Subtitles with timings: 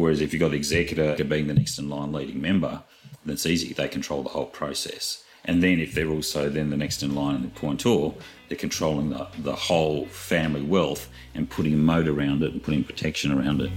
[0.00, 2.82] Whereas if you've got the executor being the next in line leading member,
[3.24, 3.74] then it's easy.
[3.74, 5.22] They control the whole process.
[5.44, 8.14] And then if they're also then the next in line and the appointor,
[8.48, 12.82] they're controlling the, the whole family wealth and putting a moat around it and putting
[12.82, 13.70] protection around it.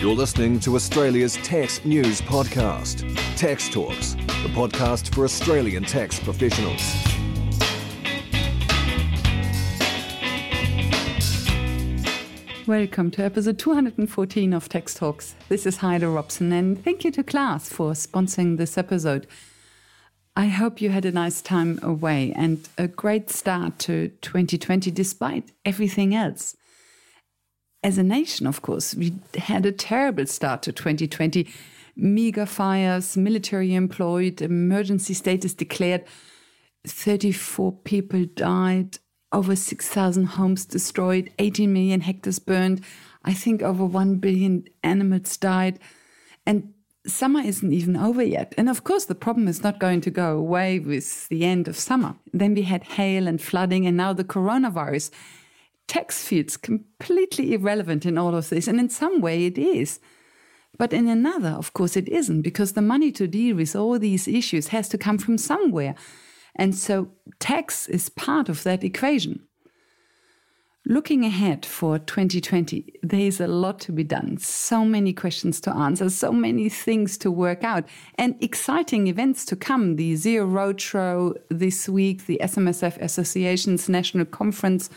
[0.00, 7.13] You're listening to Australia's tax news podcast, Tax Talks, the podcast for Australian tax professionals.
[12.66, 15.34] Welcome to episode 214 of Tax Talks.
[15.48, 19.26] This is Heide Robson, and thank you to Class for sponsoring this episode.
[20.36, 25.52] I hope you had a nice time away and a great start to 2020 despite
[25.64, 26.56] everything else
[27.84, 31.46] as a nation, of course, we had a terrible start to 2020.
[31.94, 36.02] Mega fires, military employed, emergency status declared,
[36.86, 38.98] 34 people died,
[39.34, 42.80] over 6,000 homes destroyed, 18 million hectares burned.
[43.24, 45.78] I think over 1 billion animals died.
[46.46, 46.72] And
[47.06, 48.54] summer isn't even over yet.
[48.56, 51.76] And of course, the problem is not going to go away with the end of
[51.76, 52.14] summer.
[52.32, 55.10] Then we had hail and flooding, and now the coronavirus
[55.88, 58.68] tax feels completely irrelevant in all of this.
[58.68, 60.00] And in some way it is.
[60.78, 64.26] But in another, of course, it isn't, because the money to deal with all these
[64.26, 65.94] issues has to come from somewhere.
[66.56, 69.40] And so tax is part of that equation.
[70.86, 76.10] Looking ahead for 2020, there's a lot to be done, so many questions to answer,
[76.10, 79.96] so many things to work out, and exciting events to come.
[79.96, 84.90] The Xero Roadshow this week, the SMSF Association's National Conference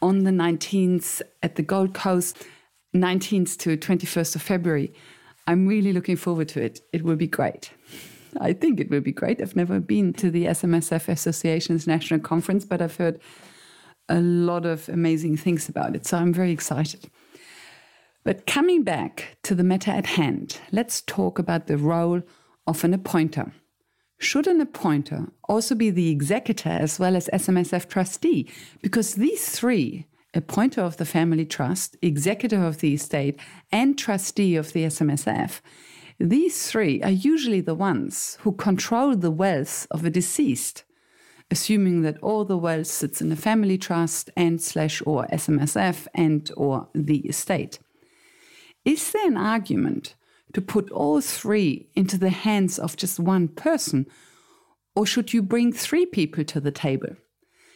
[0.00, 2.44] on the 19th at the Gold Coast,
[2.92, 4.92] 19th to 21st of February.
[5.46, 6.80] I'm really looking forward to it.
[6.92, 7.70] It will be great.
[8.40, 9.40] I think it will be great.
[9.40, 13.20] I've never been to the SMSF Association's National Conference, but I've heard
[14.08, 16.06] a lot of amazing things about it.
[16.06, 17.10] So I'm very excited.
[18.24, 22.22] But coming back to the matter at hand, let's talk about the role
[22.66, 23.52] of an appointer.
[24.18, 28.48] Should an appointer also be the executor as well as SMSF trustee?
[28.80, 33.40] Because these three, appointer of the family trust, executor of the estate,
[33.72, 35.60] and trustee of the SMSF,
[36.22, 40.84] these three are usually the ones who control the wealth of a deceased,
[41.50, 46.48] assuming that all the wealth sits in a family trust and slash or SMSF and
[46.56, 47.80] or the estate.
[48.84, 50.14] Is there an argument
[50.52, 54.06] to put all three into the hands of just one person?
[54.94, 57.16] Or should you bring three people to the table?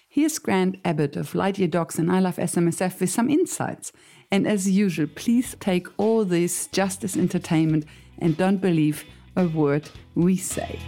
[0.08, 3.90] Here's Grant Abbott of Lightyear Docs and I Love SMSF with some insights.
[4.30, 7.84] And as usual, please take all this just as entertainment
[8.18, 9.04] and don't believe
[9.36, 10.78] a word we say.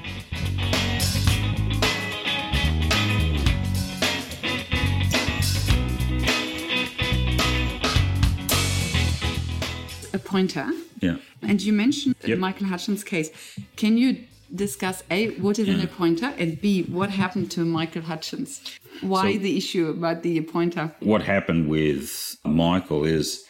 [10.14, 10.70] A pointer
[11.00, 11.16] Yeah.
[11.42, 12.38] and you mentioned Yep.
[12.38, 13.30] Michael Hutchence' case.
[13.76, 14.16] Can you
[14.54, 18.60] discuss A, what is an appointer, and B, what happened to Michael Hutchence?
[19.00, 20.94] Why So- the issue about the appointer?
[21.00, 23.44] What happened with Michael is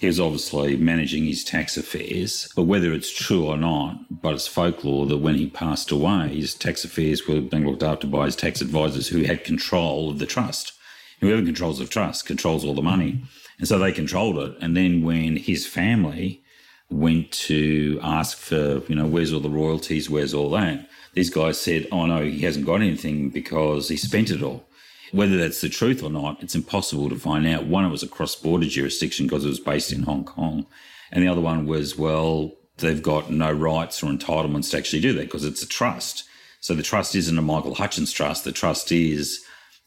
[0.00, 4.48] he was obviously managing his tax affairs, but whether it's true or not, but it's
[4.48, 8.36] folklore that when he passed away, his tax affairs were being looked after by his
[8.36, 10.72] tax advisors who had control of the trust.
[11.20, 13.22] Whoever controls the trust controls all the money.
[13.58, 14.56] And so they controlled it.
[14.60, 16.41] And then when his family
[16.90, 20.88] went to ask for, you know, where's all the royalties, where's all that?
[21.14, 24.64] These guys said, oh no, he hasn't got anything because he spent it all.
[25.12, 27.66] Whether that's the truth or not, it's impossible to find out.
[27.66, 30.66] One, it was a cross border jurisdiction because it was based in Hong Kong.
[31.10, 35.12] And the other one was, well, they've got no rights or entitlements to actually do
[35.12, 36.24] that because it's a trust.
[36.60, 38.44] So the trust isn't a Michael Hutchence trust.
[38.44, 39.44] The trust is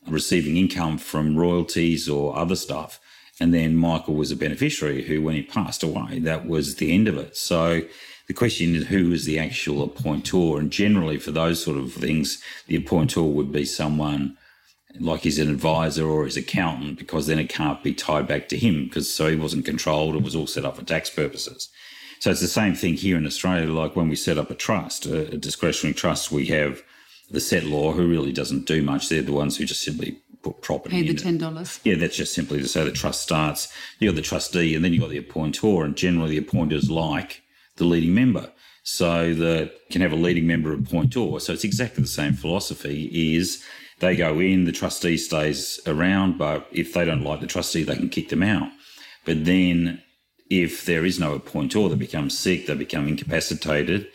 [0.07, 2.99] receiving income from royalties or other stuff.
[3.39, 7.07] And then Michael was a beneficiary who, when he passed away, that was the end
[7.07, 7.35] of it.
[7.35, 7.81] So
[8.27, 10.57] the question is who is the actual appointor?
[10.57, 14.37] And generally, for those sort of things, the appointor would be someone
[14.99, 18.57] like he's an advisor or his accountant, because then it can't be tied back to
[18.57, 20.15] him because so he wasn't controlled.
[20.15, 21.69] It was all set up for tax purposes.
[22.19, 23.71] So it's the same thing here in Australia.
[23.71, 26.81] Like when we set up a trust, a, discretionary trust, we have
[27.29, 29.09] the settlor who really doesn't do much.
[29.09, 31.79] They're the ones who just simply put property Pay the ten dollars.
[31.83, 33.67] Yeah, that's just simply to say the trust starts.
[33.99, 37.41] You got the trustee, and then you got the appointor, and generally the appointers like
[37.77, 38.51] the leading member,
[38.83, 41.41] so that you can have a leading member appointor.
[41.41, 43.09] So it's exactly the same philosophy.
[43.35, 43.63] Is
[43.99, 47.95] they go in, the trustee stays around, but if they don't like the trustee, they
[47.95, 48.69] can kick them out.
[49.25, 50.03] But then,
[50.51, 54.07] if there is no appointor, they become sick, they become incapacitated,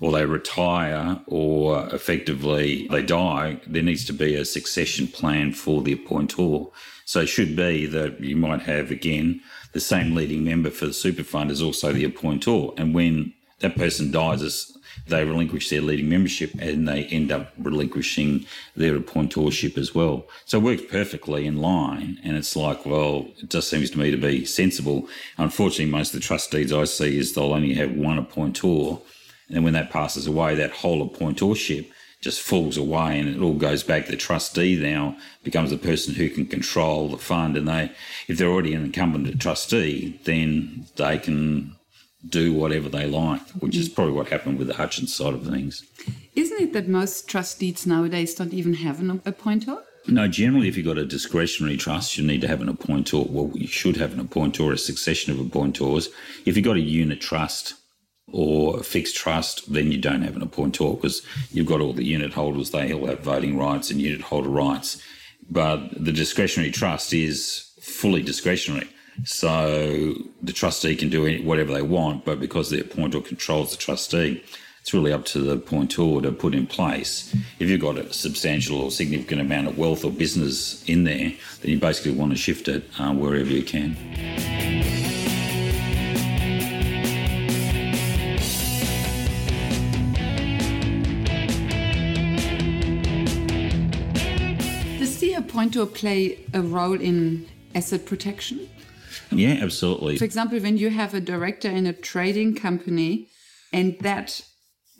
[0.00, 5.82] or they retire or effectively they die, there needs to be a succession plan for
[5.82, 6.70] the appointor.
[7.04, 9.42] So it should be that you might have, again,
[9.72, 12.78] the same leading member for the super fund is also the appointor.
[12.78, 14.76] And when that person dies,
[15.06, 20.26] they relinquish their leading membership and they end up relinquishing their appointorship as well.
[20.46, 22.18] So it works perfectly in line.
[22.24, 25.08] And it's like, well, it just seems to me to be sensible.
[25.36, 29.02] Unfortunately, most of the trustees I see is they'll only have one appointor
[29.50, 33.82] and when that passes away, that whole appointorship just falls away and it all goes
[33.82, 34.06] back.
[34.06, 37.56] The trustee now becomes the person who can control the fund.
[37.56, 37.92] And they,
[38.28, 41.76] if they're already an incumbent trustee, then they can
[42.28, 45.82] do whatever they like, which is probably what happened with the Hutchence side of things.
[46.36, 49.82] Isn't it that most trustees nowadays don't even have an appointor?
[50.06, 53.28] No, generally, if you've got a discretionary trust, you need to have an appointor.
[53.28, 56.08] Well, you should have an appointor, a succession of appointors.
[56.44, 57.74] If you've got a unit trust,
[58.32, 61.22] or fixed trust, then you don't have an appointor because
[61.52, 65.02] you've got all the unit holders, they all have voting rights and unit holder rights.
[65.50, 68.88] But the discretionary trust is fully discretionary.
[69.24, 74.42] So the trustee can do whatever they want, but because the appointor controls the trustee,
[74.80, 77.34] it's really up to the appointor to put in place.
[77.58, 81.70] If you've got a substantial or significant amount of wealth or business in there, then
[81.70, 84.69] you basically want to shift it uh, wherever you can.
[95.40, 98.68] Appointor play a role in asset protection?
[99.30, 100.18] Yeah, absolutely.
[100.18, 103.28] For example, when you have a director in a trading company
[103.72, 104.42] and that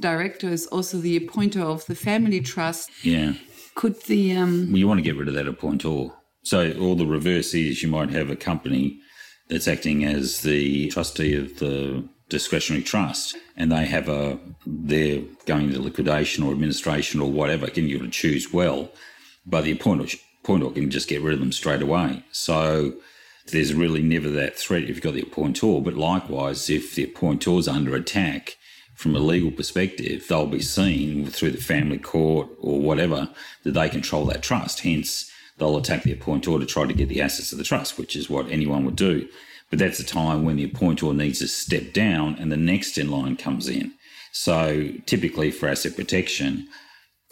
[0.00, 2.90] director is also the appointer of the family trust.
[3.02, 3.34] Yeah.
[3.74, 6.12] Could the um well, you want to get rid of that appointor.
[6.42, 8.98] So all the reverse is you might have a company
[9.48, 15.68] that's acting as the trustee of the discretionary trust and they have a they're going
[15.68, 18.90] into liquidation or administration or whatever, can you to choose well.
[19.46, 20.16] But the appointer
[20.50, 22.24] appointor can just get rid of them straight away.
[22.32, 22.94] So
[23.46, 25.82] there's really never that threat if you've got the appointor.
[25.82, 28.56] But likewise, if the appointor's under attack
[28.94, 33.30] from a legal perspective, they'll be seen through the family court or whatever
[33.64, 34.80] that they control that trust.
[34.80, 38.16] Hence, they'll attack the appointor to try to get the assets of the trust, which
[38.16, 39.28] is what anyone would do.
[39.70, 43.10] But that's the time when the appointor needs to step down and the next in
[43.10, 43.92] line comes in.
[44.32, 46.68] So typically for asset protection,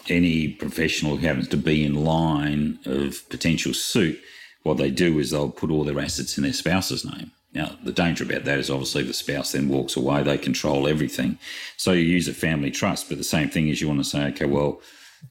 [0.07, 4.19] any professional who happens to be in line of potential suit,
[4.63, 7.31] what they do is they'll put all their assets in their spouse's name.
[7.53, 11.39] Now, the danger about that is obviously the spouse then walks away, they control everything.
[11.77, 14.25] So you use a family trust, but the same thing is you want to say,
[14.27, 14.81] okay, well,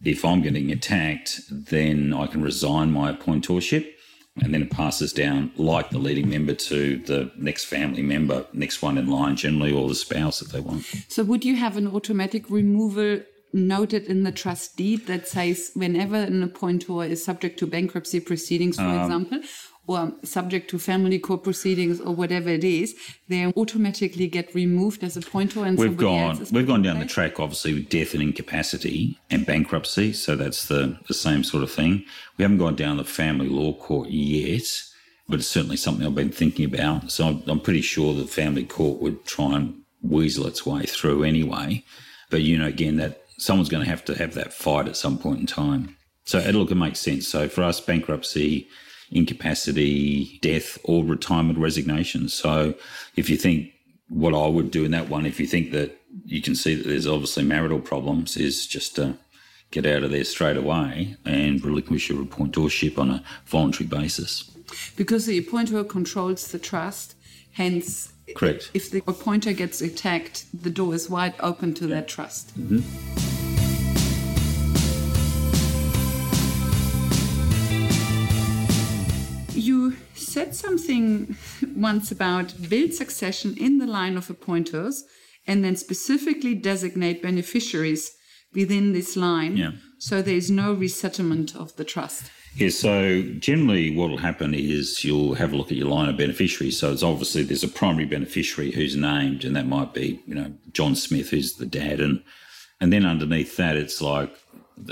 [0.04, 3.88] if I'm getting attacked, then I can resign my appointorship
[4.40, 8.82] and then it passes down like the leading member to the next family member, next
[8.82, 10.84] one in line, generally, or the spouse if they want.
[11.08, 13.22] So, would you have an automatic removal
[13.52, 18.76] noted in the trust deed that says whenever an appointor is subject to bankruptcy proceedings,
[18.76, 19.40] for um, example,
[19.88, 22.94] or subject to family court proceedings or whatever it is,
[23.28, 27.72] they automatically get removed as appointor and we've gone we've gone down the track obviously
[27.72, 32.04] with death and incapacity and bankruptcy, so that's the, the same sort of thing.
[32.36, 34.82] We haven't gone down the family law court yet,
[35.26, 37.10] but it's certainly something I've been thinking about.
[37.10, 41.24] So I'm, I'm pretty sure the family court would try and weasel its way through
[41.24, 41.82] anyway.
[42.30, 45.18] But you know, again, that someone's going to have to have that fight at some
[45.18, 45.96] point in time.
[46.24, 47.26] So it'll make sense.
[47.26, 48.68] So for us, bankruptcy,
[49.10, 52.28] incapacity, death, or retirement resignation.
[52.28, 52.74] So
[53.16, 53.72] if you think
[54.08, 56.86] what I would do in that one, if you think that you can see that
[56.86, 59.16] there's obviously marital problems, is just to
[59.70, 64.50] get out of there straight away and relinquish your appointorship on a voluntary basis.
[64.96, 67.14] Because the appointor controls the trust,
[67.52, 68.70] hence Correct.
[68.74, 72.58] If the appointer gets attacked, the door is wide open to that trust.
[72.58, 73.27] Mm-hmm.
[80.38, 81.36] Said something
[81.76, 85.04] once about build succession in the line of appointers
[85.48, 88.12] and then specifically designate beneficiaries
[88.54, 89.72] within this line yeah.
[89.98, 92.30] so there is no resettlement of the trust.
[92.54, 96.16] Yeah, so generally what will happen is you'll have a look at your line of
[96.16, 96.78] beneficiaries.
[96.78, 100.52] So it's obviously there's a primary beneficiary who's named, and that might be, you know,
[100.72, 102.00] John Smith, who's the dad.
[102.00, 102.22] And
[102.80, 104.34] and then underneath that, it's like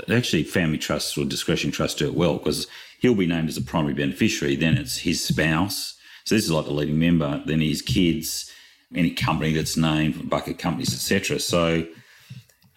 [0.09, 2.67] actually family trusts or discretion trusts do it well because
[2.99, 4.55] he'll be named as a primary beneficiary.
[4.55, 5.97] Then it's his spouse.
[6.25, 8.51] So this is like the leading member, then his kids,
[8.93, 11.39] any company that's named, bucket companies, etc.
[11.39, 11.87] So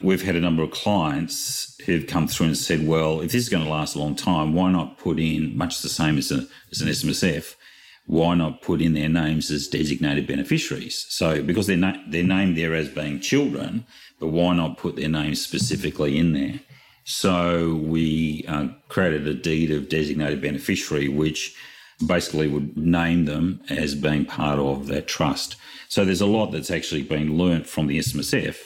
[0.00, 3.48] we've had a number of clients who've come through and said, well, if this is
[3.48, 6.46] going to last a long time, why not put in much the same as, a,
[6.70, 7.56] as an SMSF?
[8.10, 11.06] why not put in their names as designated beneficiaries?
[11.08, 13.86] So, because they're, na- they're named there as being children,
[14.18, 16.60] but why not put their names specifically in there?
[17.04, 21.56] So, we uh, created a deed of designated beneficiary, which
[22.06, 25.56] basically would name them as being part of that trust.
[25.88, 28.56] So, there's a lot that's actually been learnt from the SMSF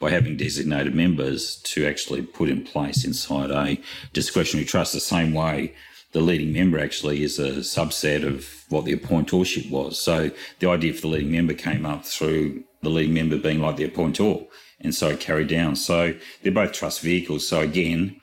[0.00, 3.80] by having designated members to actually put in place inside a
[4.12, 5.72] discretionary trust the same way
[6.14, 10.00] the leading member actually is a subset of what the appointorship was.
[10.00, 13.76] So the idea for the leading member came up through the leading member being like
[13.76, 14.46] the appointor,
[14.84, 15.74] and so carry down.
[15.74, 17.48] So they're both trust vehicles.
[17.48, 18.20] So again,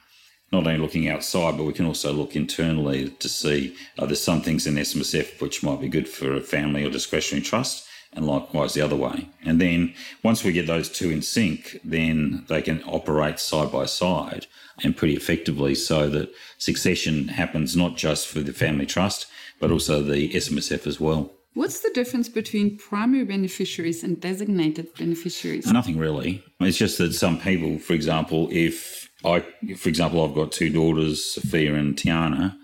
[0.51, 4.41] not only looking outside, but we can also look internally to see uh, there's some
[4.41, 8.73] things in SMSF which might be good for a family or discretionary trust, and likewise
[8.73, 9.29] the other way.
[9.45, 13.85] And then once we get those two in sync, then they can operate side by
[13.85, 14.47] side
[14.83, 19.27] and pretty effectively so that succession happens not just for the family trust,
[19.59, 21.31] but also the SMSF as well.
[21.53, 25.67] What's the difference between primary beneficiaries and designated beneficiaries?
[25.71, 26.43] Nothing really.
[26.61, 29.41] It's just that some people, for example, if I,
[29.77, 32.57] for example, I've got two daughters, Sophia and Tiana,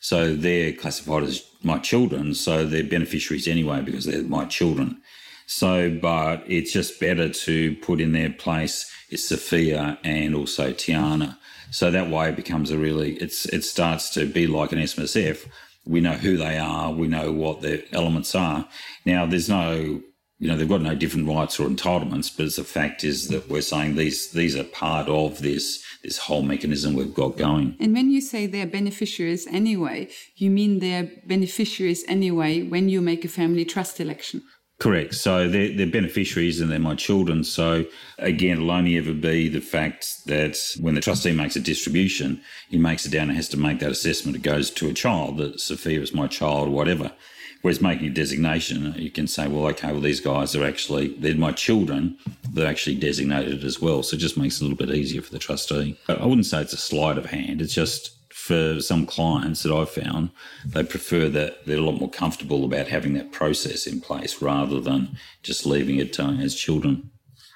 [0.00, 5.00] so they're classified as my children, so they're beneficiaries anyway because they're my children.
[5.46, 11.38] So, but it's just better to put in their place is Sophia and also Tiana.
[11.70, 15.46] So that way it becomes a really, it's it starts to be like an SMSF.
[15.84, 18.68] We know who they are, we know what their elements are.
[19.04, 20.00] Now, there's no,
[20.38, 23.62] you know, they've got no different rights or entitlements, but the fact is that we're
[23.62, 27.76] saying these these are part of this this whole mechanism we've got going.
[27.80, 33.24] And when you say they're beneficiaries anyway, you mean they're beneficiaries anyway when you make
[33.24, 34.42] a family trust election.
[34.82, 35.14] Correct.
[35.14, 37.44] So they're, they're beneficiaries and they're my children.
[37.44, 37.84] So
[38.18, 42.78] again, it'll only ever be the fact that when the trustee makes a distribution, he
[42.78, 44.36] makes it down and has to make that assessment.
[44.36, 47.12] It goes to a child that Sophia is my child whatever.
[47.60, 51.36] Whereas making a designation, you can say, well, okay, well, these guys are actually, they're
[51.36, 52.18] my children.
[52.50, 54.02] They're actually designated as well.
[54.02, 55.96] So it just makes it a little bit easier for the trustee.
[56.08, 57.62] I wouldn't say it's a sleight of hand.
[57.62, 60.30] It's just for some clients that I've found,
[60.66, 64.80] they prefer that they're a lot more comfortable about having that process in place rather
[64.80, 67.12] than just leaving it uh, as children.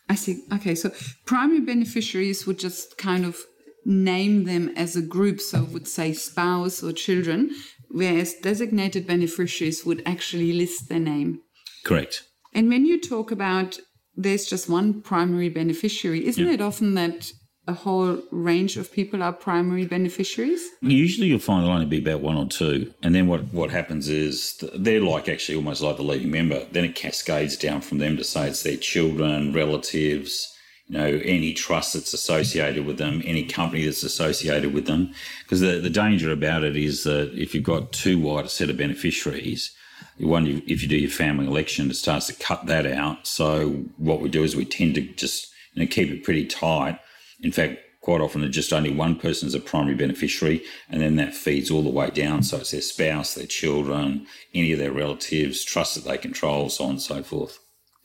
[0.08, 0.44] I see.
[0.52, 0.92] Okay, so
[1.24, 3.36] primary beneficiaries would just kind of
[3.84, 7.50] name them as a group, so would say spouse or children,
[7.90, 11.40] whereas designated beneficiaries would actually list their name.
[11.84, 12.22] Correct.
[12.54, 13.80] And when you talk about
[14.16, 16.54] there's just one primary beneficiary, isn't yeah.
[16.54, 17.32] it often that
[17.68, 20.64] a whole range of people are primary beneficiaries?
[20.82, 22.92] Usually you'll find there'll only be about one or two.
[23.02, 26.64] And then what, what happens is they're like actually almost like the leading member.
[26.70, 30.56] Then it cascades down from them to say it's their children, relatives,
[30.86, 35.12] you know, any trust that's associated with them, any company that's associated with them.
[35.42, 38.70] Because the, the danger about it is that if you've got too wide a set
[38.70, 39.74] of beneficiaries,
[40.18, 43.26] one, if you do your family election, it starts to cut that out.
[43.26, 47.00] So what we do is we tend to just you know, keep it pretty tight
[47.40, 51.16] in fact, quite often it's just only one person is a primary beneficiary, and then
[51.16, 52.42] that feeds all the way down.
[52.42, 56.84] So it's their spouse, their children, any of their relatives, trusts that they control, so
[56.84, 57.58] on and so forth.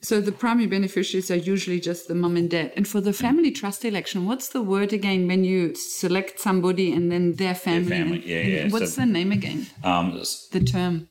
[0.04, 2.74] So the primary beneficiaries are usually just the mum and dad.
[2.76, 7.12] And for the family trust election, what's the word again when you select somebody and
[7.12, 7.90] then their family?
[7.90, 8.24] Their family.
[8.26, 8.70] yeah, yeah.
[8.70, 9.68] What's so, the name again?
[9.84, 10.20] Um,
[10.52, 11.10] the term.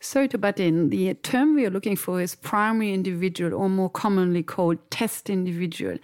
[0.00, 0.90] Sorry to butt in.
[0.90, 5.96] The term we are looking for is primary individual, or more commonly called test individual.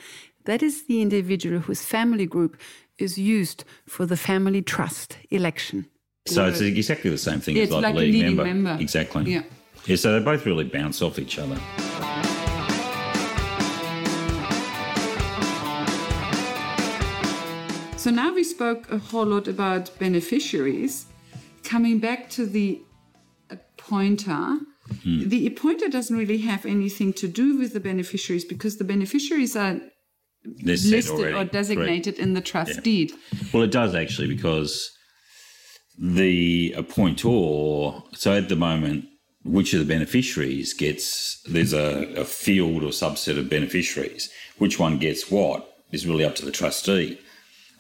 [0.45, 2.57] That is the individual whose family group
[2.99, 5.87] is used for the family trust election.
[6.27, 8.55] So it's exactly the same thing yeah, as like, like leading, leading member.
[8.55, 8.83] member.
[8.83, 9.33] Exactly.
[9.33, 9.43] Yeah.
[9.87, 11.59] Yeah, so they both really bounce off each other.
[17.97, 21.07] So now we spoke a whole lot about beneficiaries.
[21.63, 22.81] Coming back to the
[23.51, 24.59] appointer,
[25.03, 25.29] hmm.
[25.29, 29.81] the appointer doesn't really have anything to do with the beneficiaries because the beneficiaries are
[30.45, 31.35] listed already.
[31.35, 32.19] or designated Correct.
[32.19, 32.81] in the trust yeah.
[32.81, 33.13] deed.
[33.53, 34.91] Well, it does actually because
[35.99, 39.07] the appointor, so at the moment,
[39.45, 44.31] which of the beneficiaries gets, there's a, a field or subset of beneficiaries.
[44.59, 47.19] Which one gets what is really up to the trustee.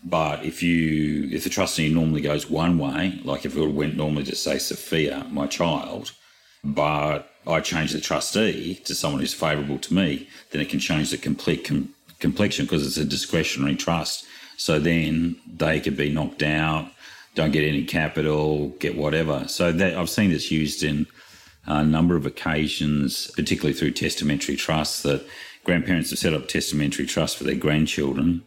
[0.04, 4.24] But if you, if the trustee normally goes one way, like if it went normally
[4.24, 6.12] to say Sophia, my child,
[6.64, 11.10] but I change the trustee to someone who's favourable to me, then it can change
[11.10, 14.24] the complete com- complexion because it's a discretionary trust.
[14.56, 16.90] So then they could be knocked out,
[17.34, 19.46] don't get any capital, get whatever.
[19.48, 21.06] So that I've seen this used in
[21.66, 25.26] a number of occasions, particularly through testamentary trusts, that
[25.64, 28.42] grandparents have set up testamentary trusts for their grandchildren.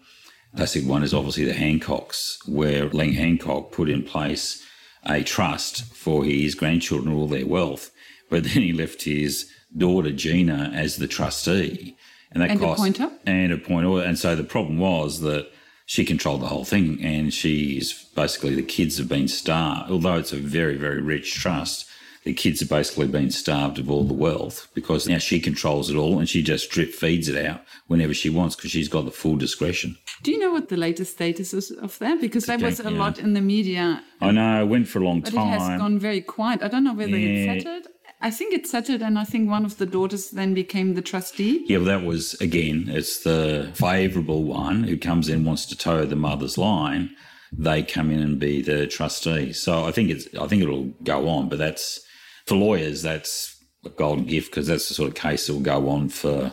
[0.56, 4.64] Classic one is obviously the Hancocks, where Lang Hancock put in place
[5.06, 7.92] a trust for his grandchildren, all their wealth.
[8.30, 11.96] but then he left his daughter Gina as the trustee,
[12.36, 13.10] and that And cost appointer?
[13.26, 14.04] and appointer.
[14.08, 15.48] And so the problem was that
[15.88, 19.90] she controlled the whole thing, and she's basically the kids have been starved.
[19.90, 21.88] Although it's a very very rich trust,
[22.24, 25.96] the kids have basically been starved of all the wealth because now she controls it
[25.96, 29.12] all, and she just drip feeds it out whenever she wants because she's got the
[29.12, 29.96] full discretion.
[30.24, 32.20] Do you know what the latest status is of that?
[32.20, 32.98] Because that was a yeah.
[32.98, 35.54] lot in the media, I know it went for a long but time.
[35.54, 36.64] it has gone very quiet.
[36.64, 37.52] I don't know whether Yeah.
[37.54, 37.88] it's settled.
[38.26, 41.64] I think it settled, and I think one of the daughters then became the trustee.
[41.68, 46.06] Yeah, well, that was again, it's the favourable one who comes in wants to toe
[46.06, 47.16] the mother's line.
[47.52, 49.54] They come in and be the trustee.
[49.54, 51.50] So I think it's, I think it'll go on.
[51.50, 52.04] But that's
[52.48, 55.88] for lawyers, that's a golden gift because that's the sort of case that will go
[55.88, 56.52] on for,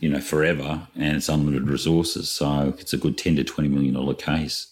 [0.00, 2.32] you know, forever, and it's unlimited resources.
[2.32, 4.71] So it's a good ten to twenty million dollar case.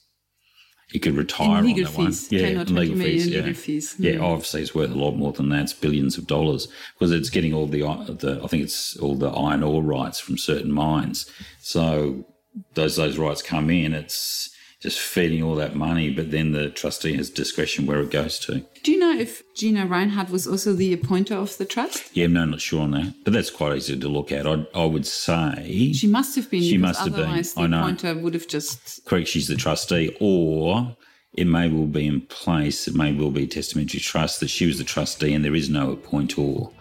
[0.92, 2.12] You could retire legal on that one.
[2.30, 3.94] Yeah, 10 or 20 million legal fees.
[3.98, 4.22] Yeah, Mm.
[4.22, 5.62] obviously it's worth a lot more than that.
[5.62, 7.80] It's billions of dollars because it's getting all the,
[8.18, 11.30] the I think it's all the iron ore rights from certain mines.
[11.60, 12.26] So
[12.74, 14.49] those those rights come in, it's
[14.80, 18.64] just feeding all that money, but then the trustee has discretion where it goes to.
[18.82, 22.16] Do you know if Gina Rinehart was also the appointer of the trust?
[22.16, 24.46] Yeah, no, not sure on that, but that's quite easy to look at.
[24.46, 26.62] I I would say She must have been.
[26.62, 27.24] She must have been.
[27.24, 27.80] otherwise I the know.
[27.80, 29.04] appointer would have just.
[29.04, 29.28] correct.
[29.28, 30.96] She's the trustee, or
[31.34, 32.88] it may well be in place.
[32.88, 35.94] It may well be testamentary trust that she was the trustee and there is no
[35.94, 36.72] appointor.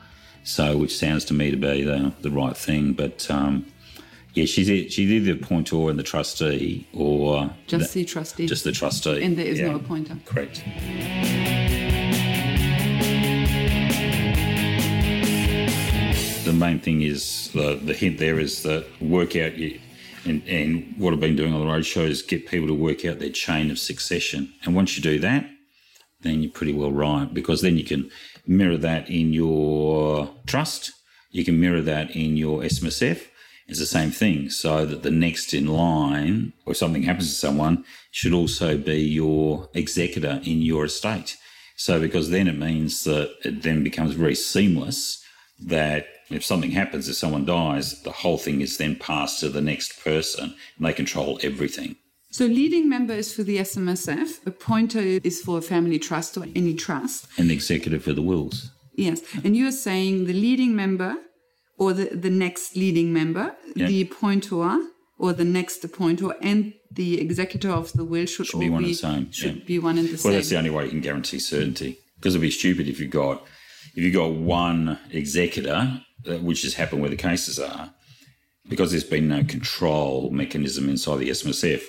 [0.44, 3.30] So, which sounds to me to be the the right thing, but.
[3.30, 3.66] Um,
[4.34, 8.46] yeah, she's e- she's either the appointor and the trustee, or Just the trustee.
[8.48, 9.24] just the trustee.
[9.24, 9.70] and there is Yeah.
[9.70, 10.18] no appointer.
[10.26, 10.64] Correct.
[16.46, 19.80] The main thing is the, the hint there is that work out you,
[20.26, 23.06] and, and what I've been doing on the road show is get people to work
[23.06, 24.52] out their chain of succession.
[24.64, 25.48] And once you do that,
[26.22, 28.10] then you're pretty well right because then you can
[28.48, 30.92] mirror that in your trust.
[31.30, 33.28] You can mirror that in your SMSF.
[33.70, 34.50] It's the same thing.
[34.50, 39.70] So that the next in line, or something happens to someone, should also be your
[39.74, 41.38] executor in your estate.
[41.76, 45.24] So because then it means that it then becomes very seamless
[45.62, 49.62] that if something happens, if someone dies, the whole thing is then passed to the
[49.62, 51.96] next person and they control everything.
[52.32, 54.46] So leading member is for the SMSF.
[54.46, 57.28] Appointer is for a family trust or any trust.
[57.38, 58.72] And the executor for the wills.
[58.94, 59.22] Yes.
[59.44, 61.16] And you're saying the leading member
[61.80, 63.88] or the, the next leading member, Yeah.
[63.88, 64.72] the appointor
[65.18, 68.90] or the next appointor, and the executor of the will should, Should be one be,
[68.90, 69.64] and the same, Should yeah.
[69.66, 70.34] be one and the Well, same.
[70.34, 71.98] that's the only way you can guarantee certainty.
[72.18, 73.38] Because it'd be stupid if you got
[73.96, 77.94] if you got one executor, uh, which has happened where the cases are,
[78.68, 81.82] because there's been no control mechanism inside the SMSF.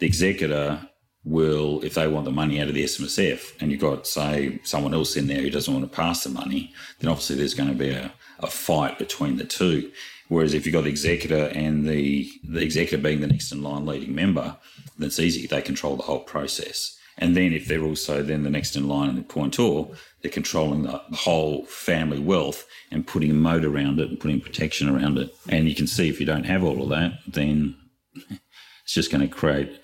[0.00, 0.88] The executor
[1.24, 4.94] will, if they want the money out of the SMSF, and you've got say someone
[4.94, 7.74] else in there who doesn't want to pass the money, then obviously there's going to
[7.86, 9.90] be a, a fight between the two.
[10.28, 13.86] Whereas if you've got the executor and the the executor being the next in line
[13.86, 14.56] leading member,
[14.98, 15.46] then it's easy.
[15.46, 16.98] They control the whole process.
[17.16, 20.82] And then if they're also then the next in line and the appointor, they're controlling
[20.82, 25.34] the whole family wealth and putting a moat around it and putting protection around it.
[25.48, 27.76] And you can see if you don't have all of that, then
[28.14, 29.80] it's just going to create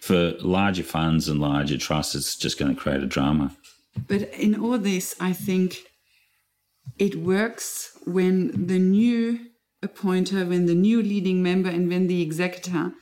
[0.00, 2.14] for larger funds and larger trusts.
[2.14, 3.54] It's just going to create a drama.
[4.08, 5.84] But in all this, I think
[6.98, 9.38] it works when the new
[9.82, 12.92] appointer, when the new leading member, and when the executor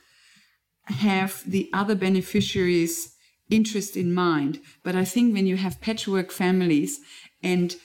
[0.85, 3.15] have the other beneficiaries'
[3.49, 4.59] interest in mind.
[4.83, 6.99] But I think when you have patchwork families
[7.41, 7.75] and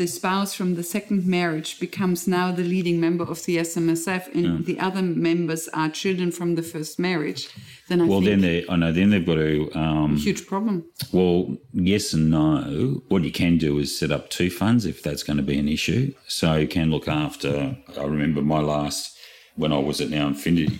[0.00, 4.64] the spouse from the second marriage becomes now the leading member of the SMSF, and
[4.64, 7.50] the other members are children from the first marriage,
[7.88, 10.86] then I Well, then they, I know, then they've got a um, huge problem.
[11.12, 13.02] Well, yes and no.
[13.08, 15.68] What you can do is set up two funds if that's going to be an
[15.68, 16.14] issue.
[16.26, 17.76] So you can look after.
[17.98, 19.18] I remember my last
[19.54, 20.78] when I was at NowInfinity,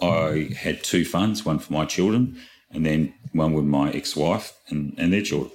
[0.00, 2.38] I had two funds, one for my children,
[2.70, 5.50] and then one with my ex-wife and, and their children.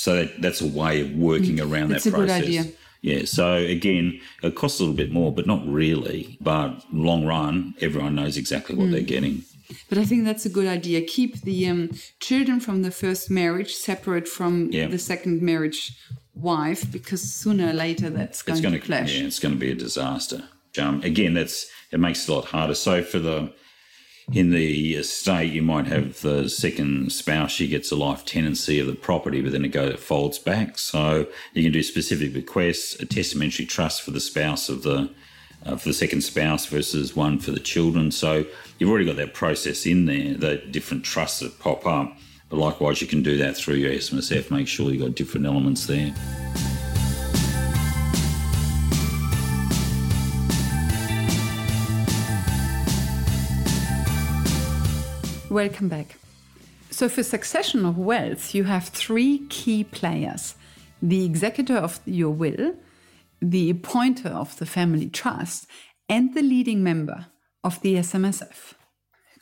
[0.00, 2.42] So that, that's a way of working around That's that a good process.
[2.44, 2.64] idea.
[3.02, 3.24] Yeah.
[3.26, 6.38] So again, it costs a little bit more, but not really.
[6.40, 9.42] But long run, everyone knows exactly what they're getting.
[9.90, 11.02] But I think that's a good idea.
[11.02, 14.86] Keep the um, children from the first marriage separate from Yeah.
[14.86, 15.92] the second marriage
[16.34, 19.18] wife, because sooner or later that's going, it's going to clash.
[19.18, 20.44] Yeah, it's going to be a disaster.
[20.78, 22.74] Um, again, that's it makes it a lot harder.
[22.74, 23.52] So for the
[24.32, 28.86] in the estate, you might have the second spouse; she gets a life tenancy of
[28.86, 30.78] the property, but then it goes it folds back.
[30.78, 35.10] So you can do specific bequests, a testamentary trust for the spouse of the
[35.66, 38.10] uh, for the second spouse versus one for the children.
[38.10, 38.46] So
[38.78, 42.16] you've already got that process in there, the different trusts that pop up.
[42.48, 44.50] But likewise, you can do that through your SMSF.
[44.50, 46.14] Make sure you've got different elements there.
[55.50, 56.14] Welcome back.
[56.92, 60.54] So, for succession of wealth, you have three key players
[61.02, 62.76] the executor of your will,
[63.42, 65.66] the appointer of the family trust,
[66.08, 67.26] and the leading member
[67.64, 68.74] of the SMSF.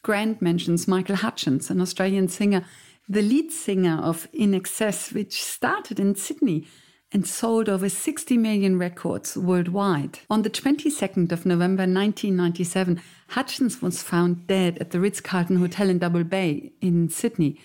[0.02, 2.64] Grant mentions Michael Hutchence, an Australian singer,
[3.06, 6.66] the lead singer of INXS, which started in Sydney
[7.12, 10.20] and sold over 60 million records worldwide.
[10.28, 15.88] On the 22nd of November 1997, Hutchence was found dead at the Ritz Carlton Hotel
[15.88, 17.60] in Double Bay in Sydney.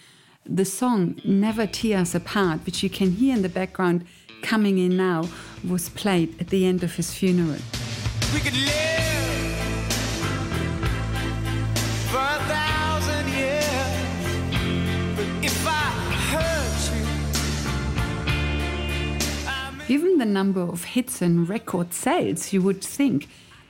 [0.46, 4.06] The song Never Tear Us Apart, which you can hear in the background
[4.42, 5.30] coming in now,
[5.68, 7.60] was played at the end of his funeral.
[19.94, 23.30] Given the number of hits and record sales, you would think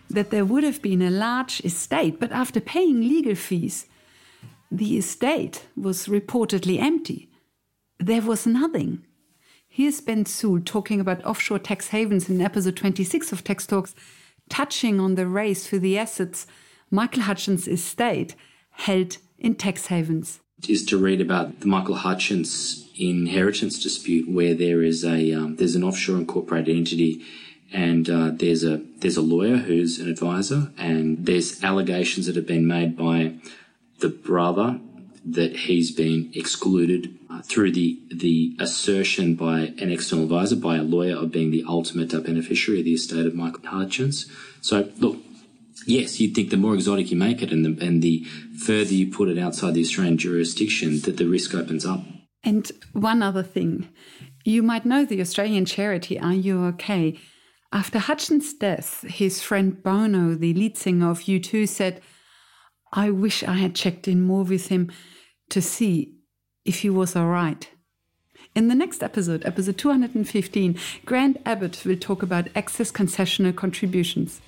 [0.09, 3.87] that there would have been a large estate, but after paying legal fees,
[4.71, 7.27] the estate was reportedly empty.
[7.99, 9.05] There was nothing.
[9.67, 13.93] Here's Ben Sewell talking about offshore tax havens in episode 26 of Tax Talks,
[14.47, 16.47] touching on the race for the assets
[16.89, 18.33] Michael Hutchence' estate
[18.69, 20.39] held in tax havens.
[20.67, 25.75] Is to read about the Michael Hutchence inheritance dispute, where there is a um, there's
[25.75, 27.21] an offshore incorporated entity,
[27.73, 32.47] and uh, there's a there's a lawyer who's an advisor, and there's allegations that have
[32.47, 33.35] been made by
[33.99, 34.79] the brother
[35.25, 40.83] that he's been excluded uh, through the the assertion by an external advisor, by a
[40.83, 44.27] lawyer, of being the ultimate beneficiary of the estate of Michael Hutchence.
[44.61, 45.17] So, look,
[45.85, 48.25] yes, you'd think the more exotic you make it, and the and the
[48.65, 52.03] further you put it outside the Australian jurisdiction, that the risk opens up.
[52.43, 53.89] And one other thing,
[54.43, 57.19] you might know the Australian charity Are You OK?
[57.71, 62.01] After Hutchence' death, his friend Bono, the lead singer of U2, said,
[62.91, 64.91] I wish I had checked in more with him
[65.49, 66.13] to see
[66.65, 67.67] if he was all right.
[68.55, 74.41] In the next episode, episode 215, Grant Abbott will talk about excess concessional contributions.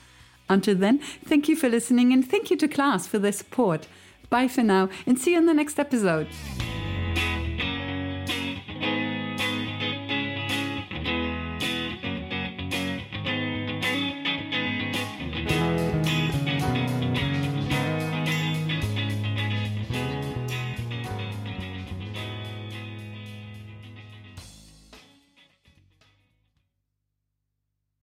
[0.47, 3.87] Until then, thank you for listening and thank you to class for their support.
[4.29, 6.27] Bye for now and see you in the next episode.